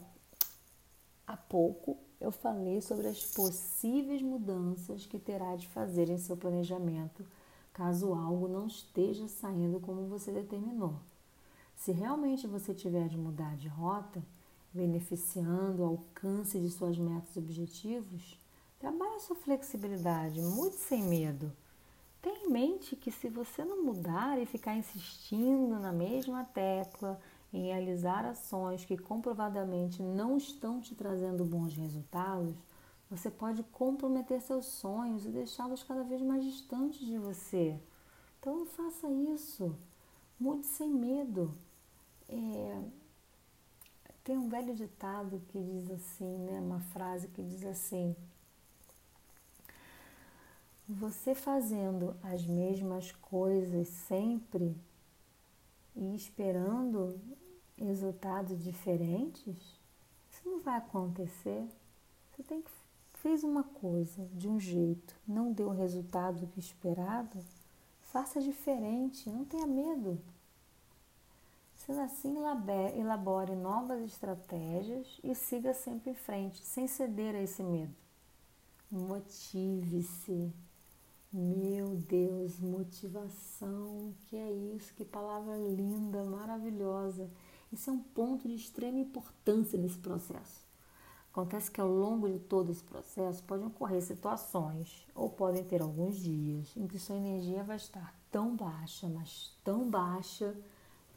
há 1.27 1.35
pouco 1.35 1.97
eu 2.17 2.31
falei 2.31 2.79
sobre 2.79 3.09
as 3.09 3.25
possíveis 3.25 4.21
mudanças 4.21 5.05
que 5.05 5.19
terá 5.19 5.57
de 5.57 5.67
fazer 5.67 6.09
em 6.09 6.17
seu 6.17 6.37
planejamento 6.37 7.25
caso 7.73 8.13
algo 8.13 8.47
não 8.47 8.67
esteja 8.67 9.27
saindo 9.27 9.79
como 9.79 10.07
você 10.07 10.31
determinou. 10.31 10.95
Se 11.75 11.91
realmente 11.91 12.45
você 12.47 12.73
tiver 12.73 13.07
de 13.07 13.17
mudar 13.17 13.55
de 13.55 13.67
rota, 13.67 14.23
beneficiando 14.73 15.81
o 15.81 15.85
alcance 15.85 16.59
de 16.59 16.69
suas 16.69 16.97
metas 16.97 17.35
e 17.35 17.39
objetivos, 17.39 18.39
trabalhe 18.79 19.19
sua 19.19 19.35
flexibilidade, 19.35 20.41
mude 20.41 20.75
sem 20.75 21.03
medo. 21.03 21.51
Tenha 22.21 22.45
em 22.45 22.49
mente 22.49 22.95
que 22.95 23.11
se 23.11 23.29
você 23.29 23.65
não 23.65 23.83
mudar 23.83 24.39
e 24.39 24.45
ficar 24.45 24.75
insistindo 24.75 25.79
na 25.79 25.91
mesma 25.91 26.43
tecla, 26.43 27.19
em 27.53 27.63
realizar 27.63 28.25
ações 28.25 28.85
que 28.85 28.97
comprovadamente 28.97 30.01
não 30.01 30.37
estão 30.37 30.79
te 30.79 30.95
trazendo 30.95 31.43
bons 31.43 31.75
resultados, 31.75 32.55
você 33.11 33.29
pode 33.29 33.61
comprometer 33.63 34.41
seus 34.41 34.65
sonhos 34.65 35.25
e 35.25 35.29
deixá-los 35.29 35.83
cada 35.83 36.01
vez 36.01 36.21
mais 36.21 36.45
distantes 36.45 37.05
de 37.05 37.17
você. 37.17 37.77
Então 38.39 38.65
faça 38.65 39.05
isso. 39.09 39.75
Mude 40.39 40.65
sem 40.65 40.89
medo. 40.89 41.53
É... 42.29 42.81
Tem 44.23 44.37
um 44.37 44.47
velho 44.47 44.73
ditado 44.73 45.41
que 45.49 45.61
diz 45.61 45.91
assim, 45.91 46.37
né? 46.37 46.61
Uma 46.61 46.79
frase 46.79 47.27
que 47.27 47.43
diz 47.43 47.65
assim: 47.65 48.15
você 50.87 51.35
fazendo 51.35 52.15
as 52.23 52.45
mesmas 52.45 53.11
coisas 53.11 53.89
sempre 53.89 54.73
e 55.93 56.15
esperando 56.15 57.19
resultados 57.77 58.63
diferentes, 58.63 59.57
isso 60.29 60.41
não 60.45 60.61
vai 60.61 60.77
acontecer. 60.77 61.67
Você 62.31 62.43
tem 62.43 62.61
que 62.61 62.71
fez 63.21 63.43
uma 63.43 63.63
coisa 63.63 64.27
de 64.33 64.47
um 64.47 64.59
jeito, 64.59 65.15
não 65.27 65.53
deu 65.53 65.67
o 65.67 65.75
resultado 65.75 66.47
que 66.47 66.59
esperado, 66.59 67.39
faça 68.01 68.41
diferente, 68.41 69.29
não 69.29 69.45
tenha 69.45 69.67
medo. 69.67 70.19
Sendo 71.75 72.01
assim, 72.01 72.35
elabore 72.97 73.55
novas 73.55 74.03
estratégias 74.03 75.19
e 75.23 75.35
siga 75.35 75.73
sempre 75.73 76.11
em 76.11 76.15
frente, 76.15 76.63
sem 76.63 76.87
ceder 76.87 77.35
a 77.35 77.41
esse 77.41 77.63
medo. 77.63 77.93
Motive-se, 78.91 80.51
meu 81.31 81.95
Deus, 81.95 82.59
motivação, 82.59 84.13
que 84.25 84.35
é 84.35 84.51
isso, 84.51 84.93
que 84.95 85.05
palavra 85.05 85.55
linda, 85.57 86.23
maravilhosa. 86.23 87.29
Isso 87.71 87.89
é 87.89 87.93
um 87.93 87.99
ponto 87.99 88.47
de 88.47 88.55
extrema 88.55 88.99
importância 88.99 89.79
nesse 89.79 89.97
processo. 89.97 90.60
Acontece 91.31 91.71
que 91.71 91.79
ao 91.79 91.87
longo 91.87 92.29
de 92.29 92.39
todo 92.39 92.71
esse 92.71 92.83
processo 92.83 93.41
podem 93.43 93.67
ocorrer 93.67 94.01
situações 94.01 95.07
ou 95.15 95.29
podem 95.29 95.63
ter 95.63 95.81
alguns 95.81 96.17
dias 96.17 96.75
em 96.75 96.85
que 96.85 96.99
sua 96.99 97.15
energia 97.15 97.63
vai 97.63 97.77
estar 97.77 98.13
tão 98.29 98.53
baixa, 98.53 99.07
mas 99.07 99.57
tão 99.63 99.89
baixa, 99.89 100.53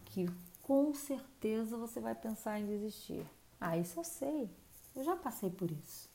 que 0.04 0.30
com 0.62 0.94
certeza 0.94 1.76
você 1.76 2.00
vai 2.00 2.14
pensar 2.14 2.60
em 2.60 2.66
desistir. 2.66 3.26
Ah, 3.60 3.76
isso 3.76 3.98
eu 3.98 4.04
sei, 4.04 4.48
eu 4.94 5.02
já 5.02 5.16
passei 5.16 5.50
por 5.50 5.68
isso. 5.70 6.08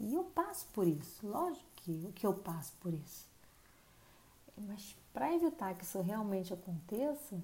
E 0.00 0.14
eu 0.14 0.24
passo 0.24 0.66
por 0.72 0.86
isso, 0.86 1.26
lógico 1.26 1.66
que, 1.76 2.10
que 2.12 2.26
eu 2.26 2.32
passo 2.32 2.72
por 2.80 2.94
isso. 2.94 3.28
Mas 4.56 4.96
para 5.12 5.34
evitar 5.34 5.74
que 5.74 5.84
isso 5.84 6.00
realmente 6.00 6.54
aconteça, 6.54 7.38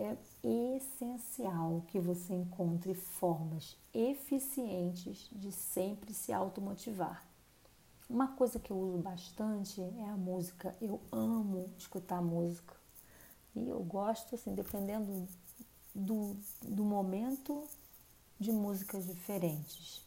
é 0.00 0.16
essencial 0.76 1.84
que 1.88 2.00
você 2.00 2.32
encontre 2.32 2.94
formas 2.94 3.76
eficientes 3.92 5.28
de 5.32 5.52
sempre 5.52 6.14
se 6.14 6.32
automotivar. 6.32 7.26
Uma 8.08 8.28
coisa 8.28 8.58
que 8.58 8.70
eu 8.70 8.76
uso 8.76 8.98
bastante 8.98 9.80
é 9.80 10.08
a 10.08 10.16
música. 10.16 10.74
Eu 10.80 11.00
amo 11.12 11.70
escutar 11.76 12.22
música. 12.22 12.74
E 13.54 13.68
eu 13.68 13.80
gosto, 13.80 14.34
assim, 14.34 14.54
dependendo 14.54 15.28
do, 15.94 16.36
do 16.62 16.82
momento, 16.82 17.68
de 18.38 18.50
músicas 18.50 19.06
diferentes. 19.06 20.02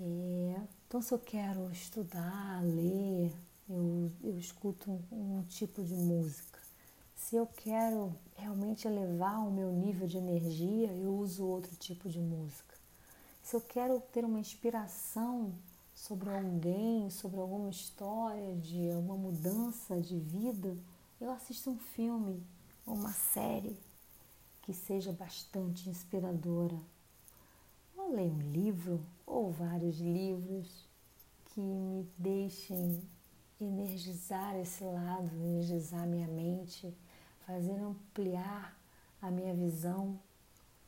É, 0.00 0.60
então, 0.86 1.02
se 1.02 1.12
eu 1.12 1.18
quero 1.18 1.70
estudar, 1.70 2.62
ler, 2.64 3.32
eu, 3.68 4.10
eu 4.24 4.38
escuto 4.38 4.90
um, 4.90 5.38
um 5.38 5.42
tipo 5.44 5.84
de 5.84 5.94
música. 5.94 6.61
Se 7.22 7.36
eu 7.36 7.46
quero 7.46 8.14
realmente 8.34 8.86
elevar 8.86 9.46
o 9.46 9.50
meu 9.50 9.72
nível 9.72 10.06
de 10.06 10.18
energia, 10.18 10.92
eu 10.92 11.14
uso 11.14 11.46
outro 11.46 11.74
tipo 11.76 12.08
de 12.08 12.18
música. 12.18 12.74
Se 13.40 13.56
eu 13.56 13.60
quero 13.60 14.00
ter 14.12 14.24
uma 14.24 14.40
inspiração 14.40 15.54
sobre 15.94 16.28
alguém, 16.28 17.08
sobre 17.10 17.40
alguma 17.40 17.70
história 17.70 18.56
de 18.56 18.90
uma 18.98 19.16
mudança 19.16 19.98
de 20.00 20.18
vida, 20.18 20.76
eu 21.20 21.30
assisto 21.30 21.70
um 21.70 21.78
filme 21.78 22.42
ou 22.84 22.94
uma 22.94 23.12
série 23.12 23.78
que 24.60 24.74
seja 24.74 25.12
bastante 25.12 25.88
inspiradora. 25.88 26.78
Ou 27.96 28.14
leio 28.14 28.32
um 28.32 28.50
livro 28.50 29.00
ou 29.24 29.50
vários 29.52 29.98
livros 30.00 30.86
que 31.46 31.60
me 31.60 32.06
deixem 32.18 33.00
energizar 33.60 34.56
esse 34.56 34.82
lado, 34.84 35.30
energizar 35.36 36.06
minha 36.06 36.26
mente, 36.26 36.92
fazer 37.52 37.78
ampliar 37.78 38.74
a 39.20 39.30
minha 39.30 39.52
visão 39.52 40.18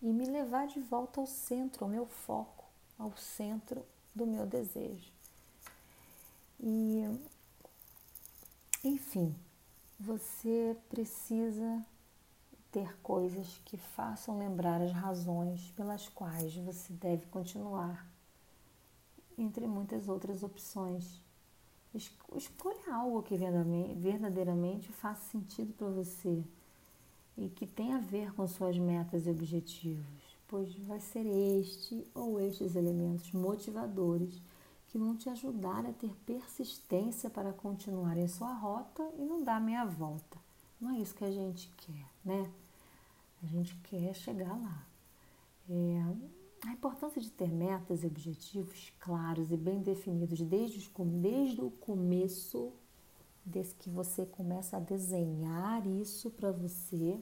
e 0.01 0.07
me 0.07 0.25
levar 0.25 0.67
de 0.67 0.81
volta 0.81 1.21
ao 1.21 1.27
centro, 1.27 1.85
ao 1.85 1.91
meu 1.91 2.07
foco, 2.07 2.65
ao 2.99 3.15
centro 3.19 3.85
do 4.15 4.27
meu 4.27 4.47
desejo. 4.47 5.13
E, 6.59 7.03
enfim, 8.83 9.35
você 10.01 10.75
precisa 10.89 11.85
ter 12.73 12.97
coisas 13.03 13.61
que 13.67 13.77
façam 13.77 14.39
lembrar 14.39 14.81
as 14.81 14.93
razões 14.93 15.71
pelas 15.73 16.09
quais 16.09 16.57
você 16.57 16.95
deve 16.95 17.27
continuar, 17.27 18.09
entre 19.37 19.67
muitas 19.67 20.09
outras 20.09 20.43
opções. 20.43 21.21
Escolha 21.95 22.95
algo 22.95 23.23
que 23.23 23.37
verdadeiramente 23.37 24.91
faça 24.93 25.31
sentido 25.31 25.73
para 25.75 25.89
você 25.89 26.43
e 27.37 27.49
que 27.49 27.67
tenha 27.67 27.97
a 27.97 28.01
ver 28.01 28.33
com 28.35 28.47
suas 28.47 28.79
metas 28.79 29.27
e 29.27 29.31
objetivos 29.31 30.35
pois 30.55 30.73
vai 30.87 31.01
ser 31.01 31.27
este 31.27 32.07
ou 32.15 32.41
estes 32.41 32.77
elementos 32.77 33.33
motivadores 33.33 34.41
que 34.89 34.97
vão 34.97 35.17
te 35.17 35.29
ajudar 35.29 35.85
a 35.85 35.93
ter 35.93 36.15
persistência 36.25 37.29
para 37.29 37.53
continuar 37.53 38.17
em 38.17 38.29
sua 38.29 38.55
rota 38.55 39.03
e 39.19 39.25
não 39.25 39.43
dar 39.43 39.61
meia 39.61 39.85
volta. 39.85 40.39
Não 40.81 40.91
é 40.93 40.99
isso 41.01 41.15
que 41.15 41.25
a 41.25 41.31
gente 41.31 41.69
quer, 41.77 42.07
né? 42.25 42.49
A 43.43 43.47
gente 43.47 43.75
quer 43.91 44.15
chegar 44.15 44.57
lá. 44.57 44.87
É, 45.69 46.44
a 46.67 46.73
importância 46.73 47.21
de 47.21 47.31
ter 47.31 47.51
metas 47.51 48.03
e 48.03 48.07
objetivos 48.07 48.93
claros 48.99 49.51
e 49.51 49.57
bem 49.57 49.83
definidos 49.83 50.41
desde, 50.41 50.91
desde 51.21 51.61
o 51.61 51.71
começo, 51.71 52.73
desde 53.45 53.75
que 53.75 53.91
você 53.91 54.25
começa 54.25 54.77
a 54.77 54.81
desenhar 54.81 55.87
isso 55.87 56.31
para 56.31 56.51
você, 56.51 57.21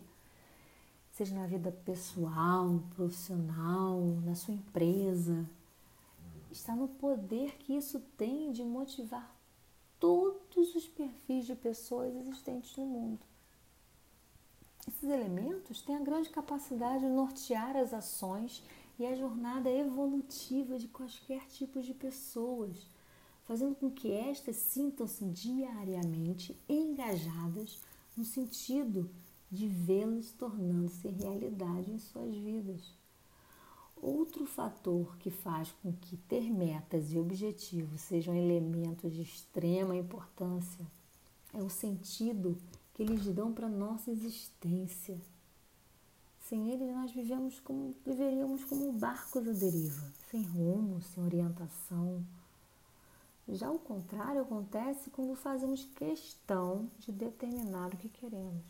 seja 1.11 1.35
na 1.35 1.47
vida 1.47 1.73
pessoal, 1.85 2.83
profissional, 2.95 4.01
na 4.25 4.35
sua 4.35 4.55
empresa, 4.55 5.49
está 6.51 6.77
no 6.77 6.89
poder 6.89 7.57
que 7.59 7.77
isso 7.77 8.01
tem 8.17 8.53
de 8.53 8.63
motivar 8.63 9.35
todos 9.99 10.75
os 10.75 10.87
perfis 10.87 11.47
de 11.47 11.55
pessoas 11.55 12.15
existentes 12.15 12.77
no 12.77 12.87
mundo. 12.87 13.21
Esses 14.87 15.05
elementos 15.05 15.81
têm 15.83 15.97
a 15.97 16.01
grande 16.01 16.29
capacidade 16.29 17.05
de 17.05 17.11
nortear 17.11 17.77
as 17.77 17.95
ações 17.95 18.65
e 18.99 19.07
a 19.07 19.15
jornada 19.15 19.71
evolutiva 19.71 20.79
de 20.79 20.89
quaisquer 20.89 21.47
tipo 21.49 21.81
de 21.81 21.95
pessoas, 21.95 22.87
fazendo 23.45 23.75
com 23.75 23.91
que 23.91 24.13
estas 24.13 24.57
sintam-se 24.57 25.25
diariamente 25.27 26.57
engajadas 26.69 27.81
no 28.17 28.25
sentido 28.25 29.11
de 29.51 29.69
vê-los 29.69 30.33
tornando-se 30.33 31.09
realidade 31.09 31.91
em 31.91 31.99
suas 31.99 32.35
vidas. 32.35 32.95
Outro 33.97 34.47
fator 34.47 35.17
que 35.19 35.31
faz 35.31 35.71
com 35.83 35.93
que 35.93 36.17
ter 36.17 36.51
metas 36.51 37.13
e 37.13 37.19
objetivos 37.19 38.01
sejam 38.01 38.35
elementos 38.35 39.13
de 39.13 39.23
extrema 39.23 39.95
importância 39.95 40.85
é 41.53 41.63
o 41.63 41.69
sentido 41.69 42.57
que 42.95 43.03
eles 43.03 43.27
dão 43.27 43.53
para 43.53 43.69
nossa 43.69 44.11
existência. 44.11 45.21
Sem 46.53 46.71
eles, 46.71 46.95
nós 46.95 47.11
vivemos 47.11 47.59
como, 47.61 47.95
viveríamos 48.05 48.63
como 48.65 48.93
barcos 48.93 49.49
à 49.49 49.53
deriva, 49.53 50.13
sem 50.31 50.43
rumo, 50.43 51.01
sem 51.01 51.25
orientação. 51.25 52.23
Já 53.49 53.71
o 53.71 53.79
contrário 53.79 54.43
acontece 54.43 55.09
quando 55.09 55.35
fazemos 55.35 55.87
questão 55.97 56.91
de 56.99 57.11
determinar 57.11 57.87
o 57.87 57.97
que 57.97 58.11
queremos. 58.11 58.67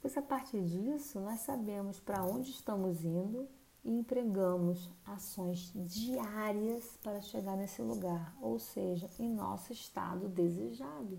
Pois 0.00 0.16
a 0.16 0.22
partir 0.22 0.62
disso, 0.62 1.18
nós 1.18 1.40
sabemos 1.40 1.98
para 1.98 2.22
onde 2.22 2.52
estamos 2.52 3.02
indo 3.02 3.48
e 3.82 3.90
empregamos 3.90 4.88
ações 5.04 5.72
diárias 5.74 6.96
para 7.02 7.20
chegar 7.20 7.56
nesse 7.56 7.82
lugar, 7.82 8.32
ou 8.40 8.60
seja, 8.60 9.10
em 9.18 9.28
nosso 9.28 9.72
estado 9.72 10.28
desejado. 10.28 11.18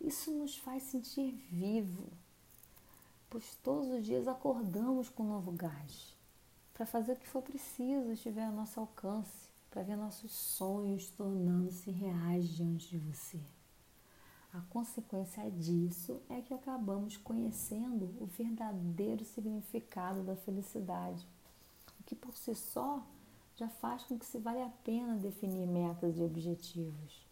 Isso 0.00 0.32
nos 0.32 0.56
faz 0.56 0.84
sentir 0.84 1.30
vivo, 1.50 2.10
pois 3.30 3.54
todos 3.62 3.88
os 3.88 4.04
dias 4.04 4.26
acordamos 4.26 5.08
com 5.08 5.22
novo 5.22 5.52
gás 5.52 6.18
para 6.74 6.84
fazer 6.84 7.12
o 7.12 7.16
que 7.16 7.28
for 7.28 7.42
preciso, 7.42 8.10
estiver 8.10 8.44
ao 8.44 8.52
nosso 8.52 8.80
alcance, 8.80 9.50
para 9.70 9.82
ver 9.82 9.96
nossos 9.96 10.32
sonhos 10.32 11.10
tornando-se 11.10 11.90
reais 11.90 12.48
diante 12.48 12.88
de 12.88 12.98
você. 12.98 13.38
A 14.52 14.60
consequência 14.62 15.48
disso 15.50 16.20
é 16.28 16.40
que 16.40 16.52
acabamos 16.52 17.16
conhecendo 17.18 18.16
o 18.18 18.26
verdadeiro 18.26 19.24
significado 19.24 20.22
da 20.24 20.34
felicidade, 20.34 21.24
o 22.00 22.02
que 22.02 22.16
por 22.16 22.34
si 22.36 22.54
só 22.54 23.06
já 23.54 23.68
faz 23.68 24.02
com 24.04 24.18
que 24.18 24.24
se 24.24 24.38
vale 24.38 24.62
a 24.62 24.70
pena 24.82 25.16
definir 25.16 25.66
metas 25.68 26.16
e 26.16 26.22
objetivos 26.22 27.26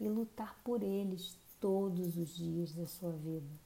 e 0.00 0.08
lutar 0.08 0.58
por 0.64 0.82
eles 0.82 1.38
todos 1.60 2.16
os 2.16 2.34
dias 2.34 2.72
da 2.72 2.86
sua 2.86 3.12
vida. 3.12 3.63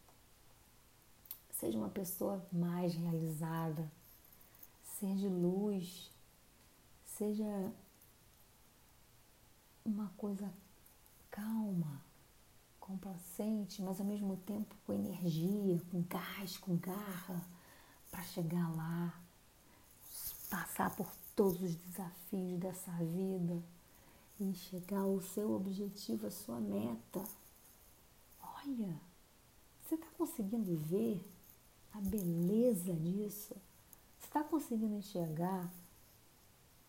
Seja 1.59 1.77
uma 1.77 1.89
pessoa 1.89 2.47
mais 2.53 2.95
realizada, 2.95 3.91
ser 4.85 5.13
de 5.17 5.29
luz, 5.29 6.09
seja 7.05 7.73
uma 9.85 10.07
coisa 10.17 10.55
calma 11.29 12.01
complacente, 12.79 13.83
mas 13.83 14.01
ao 14.01 14.07
mesmo 14.07 14.37
tempo 14.37 14.73
com 14.87 14.93
energia, 14.93 15.83
com 15.91 16.01
gás, 16.03 16.57
com 16.59 16.77
garra, 16.77 17.45
para 18.09 18.23
chegar 18.23 18.73
lá, 18.77 19.21
passar 20.49 20.95
por 20.95 21.11
todos 21.35 21.61
os 21.61 21.75
desafios 21.75 22.61
dessa 22.61 22.93
vida 22.93 23.61
e 24.39 24.55
chegar 24.55 25.01
ao 25.01 25.21
seu 25.21 25.51
objetivo, 25.57 26.29
à 26.29 26.31
sua 26.31 26.61
meta. 26.61 27.25
Olha, 28.41 28.97
você 29.83 29.97
está 29.97 30.07
conseguindo 30.17 30.77
ver 30.77 31.21
a 31.99 32.01
beleza 32.01 32.95
disso? 32.95 33.55
Você 34.19 34.27
está 34.27 34.45
conseguindo 34.45 34.95
enxergar? 34.95 35.69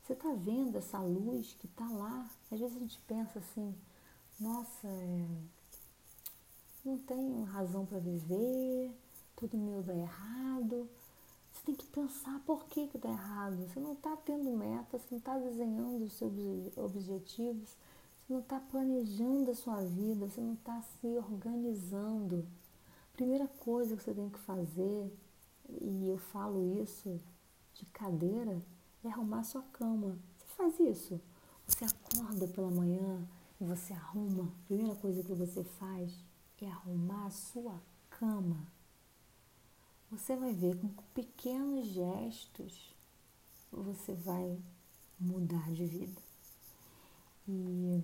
Você 0.03 0.13
está 0.13 0.31
vendo 0.33 0.77
essa 0.77 0.99
luz 0.99 1.55
que 1.59 1.65
está 1.65 1.87
lá? 1.89 2.29
Às 2.51 2.59
vezes 2.59 2.75
a 2.75 2.79
gente 2.79 2.99
pensa 3.07 3.39
assim, 3.39 3.75
nossa, 4.39 4.87
é, 4.87 5.27
não 6.85 6.97
tenho 6.99 7.43
razão 7.43 7.85
para 7.85 7.99
viver, 7.99 8.91
tudo 9.35 9.57
meu 9.57 9.81
dá 9.81 9.95
errado. 9.95 10.87
Você 11.51 11.65
tem 11.65 11.75
que 11.75 11.87
pensar 11.87 12.39
por 12.45 12.65
que, 12.65 12.89
dá 12.97 13.09
errado. 13.09 13.67
Você 13.67 13.79
não 13.79 13.93
está 13.93 14.15
tendo 14.17 14.51
metas, 14.51 15.01
você 15.01 15.07
não 15.11 15.17
está 15.17 15.37
desenhando 15.37 16.05
os 16.05 16.13
seus 16.13 16.31
objetivos, 16.77 17.69
você 17.69 18.33
não 18.33 18.39
está 18.39 18.59
planejando 18.59 19.51
a 19.51 19.55
sua 19.55 19.81
vida, 19.81 20.27
você 20.27 20.39
não 20.39 20.53
está 20.53 20.81
se 20.81 21.07
organizando. 21.07 22.47
Primeira 23.19 23.49
coisa 23.49 23.97
que 23.97 24.01
você 24.01 24.13
tem 24.13 24.29
que 24.29 24.39
fazer, 24.39 25.13
e 25.67 26.07
eu 26.07 26.17
falo 26.17 26.81
isso 26.81 27.19
de 27.73 27.85
cadeira, 27.87 28.65
é 29.03 29.09
arrumar 29.09 29.43
sua 29.43 29.61
cama. 29.73 30.17
Você 30.37 30.45
faz 30.55 30.79
isso. 30.79 31.21
Você 31.67 31.83
acorda 31.83 32.47
pela 32.47 32.71
manhã 32.71 33.27
e 33.59 33.65
você 33.65 33.91
arruma. 33.91 34.45
A 34.45 34.67
primeira 34.67 34.95
coisa 34.95 35.21
que 35.21 35.33
você 35.33 35.65
faz 35.65 36.23
é 36.61 36.67
arrumar 36.67 37.25
a 37.25 37.29
sua 37.29 37.83
cama. 38.09 38.65
Você 40.09 40.37
vai 40.37 40.53
ver 40.53 40.79
com 40.79 40.87
pequenos 41.13 41.87
gestos 41.87 42.95
você 43.69 44.13
vai 44.13 44.57
mudar 45.19 45.69
de 45.73 45.85
vida. 45.85 46.21
E 47.45 48.01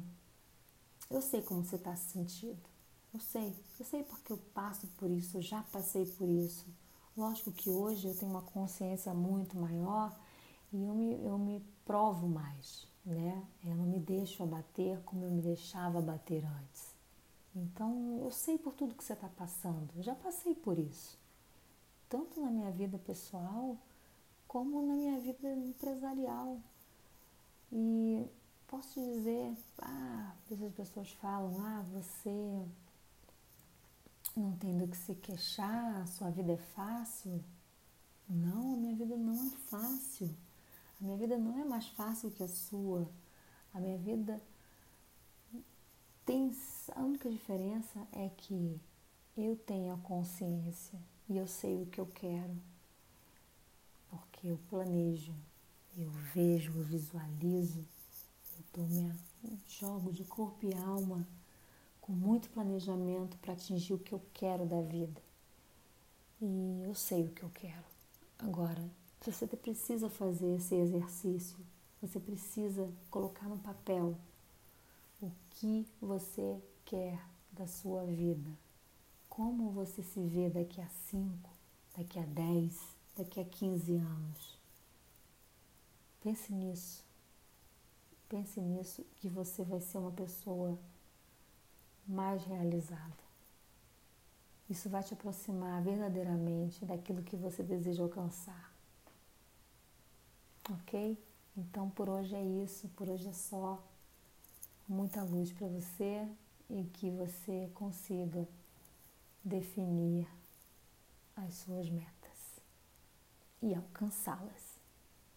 eu 1.09 1.21
sei 1.21 1.41
como 1.41 1.63
você 1.63 1.77
está 1.77 1.95
se 1.95 2.11
sentindo. 2.11 2.74
Eu 3.15 3.19
sei, 3.21 3.55
eu 3.79 3.85
sei 3.85 4.03
porque 4.03 4.33
eu 4.33 4.37
passo 4.53 4.87
por 4.97 5.09
isso, 5.09 5.37
eu 5.37 5.41
já 5.41 5.63
passei 5.71 6.05
por 6.05 6.27
isso. 6.27 6.65
Lógico 7.15 7.49
que 7.49 7.69
hoje 7.69 8.09
eu 8.09 8.13
tenho 8.13 8.29
uma 8.29 8.41
consciência 8.41 9.13
muito 9.13 9.57
maior 9.57 10.13
e 10.73 10.83
eu 10.83 10.93
me, 10.93 11.25
eu 11.25 11.37
me 11.37 11.65
provo 11.85 12.27
mais, 12.27 12.85
né? 13.05 13.41
Eu 13.63 13.73
não 13.73 13.85
me 13.85 13.99
deixo 13.99 14.43
abater 14.43 14.99
como 15.05 15.23
eu 15.23 15.31
me 15.31 15.41
deixava 15.41 15.99
abater 15.99 16.43
antes. 16.45 16.93
Então 17.55 18.19
eu 18.21 18.29
sei 18.31 18.57
por 18.57 18.73
tudo 18.73 18.93
que 18.93 19.03
você 19.05 19.13
está 19.13 19.29
passando, 19.29 19.87
eu 19.95 20.03
já 20.03 20.13
passei 20.13 20.53
por 20.53 20.77
isso, 20.77 21.17
tanto 22.09 22.41
na 22.41 22.51
minha 22.51 22.71
vida 22.71 22.97
pessoal 22.97 23.77
como 24.45 24.85
na 24.85 24.93
minha 24.93 25.21
vida 25.21 25.53
empresarial. 25.53 26.59
E 27.71 28.27
posso 28.67 28.99
dizer, 28.99 29.55
ah, 29.79 30.35
as 30.51 30.73
pessoas 30.73 31.13
falam, 31.13 31.55
ah, 31.61 31.81
você 31.93 32.67
não 34.35 34.55
tem 34.57 34.77
do 34.77 34.87
que 34.87 34.97
se 34.97 35.15
queixar, 35.15 36.07
sua 36.07 36.29
vida 36.29 36.53
é 36.53 36.57
fácil. 36.57 37.43
Não, 38.27 38.73
a 38.73 38.77
minha 38.77 38.95
vida 38.95 39.15
não 39.15 39.47
é 39.47 39.49
fácil. 39.69 40.35
A 40.99 41.03
minha 41.03 41.17
vida 41.17 41.37
não 41.37 41.59
é 41.59 41.63
mais 41.63 41.87
fácil 41.87 42.31
que 42.31 42.43
a 42.43 42.47
sua. 42.47 43.09
A 43.73 43.79
minha 43.79 43.97
vida 43.97 44.41
tem. 46.25 46.51
A 46.95 47.01
única 47.01 47.29
diferença 47.29 48.07
é 48.11 48.29
que 48.29 48.79
eu 49.37 49.55
tenho 49.55 49.93
a 49.93 49.97
consciência 49.97 50.99
e 51.29 51.37
eu 51.37 51.47
sei 51.47 51.81
o 51.81 51.85
que 51.85 51.99
eu 51.99 52.07
quero. 52.07 52.55
Porque 54.09 54.47
eu 54.47 54.59
planejo, 54.69 55.33
eu 55.97 56.09
vejo, 56.33 56.71
eu 56.77 56.83
visualizo, 56.83 57.85
eu 58.73 58.83
minha, 58.83 59.15
jogo 59.67 60.11
de 60.11 60.23
corpo 60.23 60.65
e 60.65 60.73
alma 60.73 61.25
com 62.05 62.11
muito 62.11 62.51
planejamento 62.51 63.35
para 63.37 63.53
atingir 63.53 63.95
o 63.95 63.97
que 63.97 64.13
eu 64.13 64.21
quero 64.31 64.63
da 64.63 64.79
vida. 64.79 65.19
E 66.39 66.83
eu 66.83 66.93
sei 66.93 67.23
o 67.23 67.31
que 67.31 67.41
eu 67.41 67.49
quero. 67.49 67.83
Agora, 68.37 68.87
você 69.19 69.47
precisa 69.47 70.07
fazer 70.07 70.55
esse 70.55 70.75
exercício, 70.75 71.57
você 71.99 72.19
precisa 72.19 72.93
colocar 73.09 73.49
no 73.49 73.57
papel 73.57 74.15
o 75.19 75.31
que 75.49 75.87
você 75.99 76.61
quer 76.85 77.19
da 77.51 77.65
sua 77.65 78.05
vida, 78.05 78.51
como 79.27 79.71
você 79.71 80.03
se 80.03 80.19
vê 80.27 80.47
daqui 80.47 80.79
a 80.79 80.87
5, 81.09 81.49
daqui 81.97 82.19
a 82.19 82.23
10, 82.23 82.79
daqui 83.17 83.39
a 83.39 83.45
15 83.45 83.95
anos. 83.95 84.59
Pense 86.21 86.53
nisso. 86.53 87.03
Pense 88.29 88.61
nisso 88.61 89.03
que 89.15 89.27
você 89.27 89.63
vai 89.63 89.81
ser 89.81 89.97
uma 89.97 90.11
pessoa 90.11 90.77
mais 92.07 92.43
realizada. 92.45 93.25
Isso 94.69 94.89
vai 94.89 95.03
te 95.03 95.13
aproximar 95.13 95.81
verdadeiramente 95.81 96.83
daquilo 96.85 97.21
que 97.21 97.35
você 97.35 97.61
deseja 97.61 98.03
alcançar. 98.03 98.73
Ok? 100.71 101.17
Então 101.55 101.89
por 101.89 102.09
hoje 102.09 102.35
é 102.35 102.43
isso, 102.43 102.87
por 102.89 103.07
hoje 103.09 103.27
é 103.27 103.33
só. 103.33 103.81
Muita 104.87 105.23
luz 105.23 105.51
para 105.51 105.67
você 105.67 106.27
e 106.69 106.83
que 106.83 107.09
você 107.11 107.69
consiga 107.73 108.47
definir 109.43 110.27
as 111.35 111.53
suas 111.55 111.89
metas 111.89 112.15
e 113.61 113.73
alcançá-las 113.73 114.79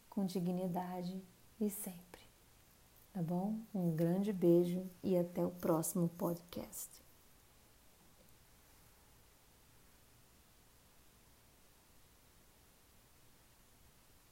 com 0.09 0.25
dignidade 0.25 1.23
e 1.61 1.71
sempre. 1.71 2.08
Tá 3.19 3.25
bom? 3.25 3.59
Um 3.75 3.91
grande 3.97 4.33
beijo 4.33 4.89
e 5.03 5.17
até 5.19 5.45
o 5.45 5.51
próximo 5.51 6.09
podcast. 6.09 7.08